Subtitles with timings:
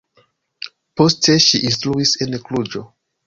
[1.01, 2.85] Poste ŝi instruis en Kluĵo.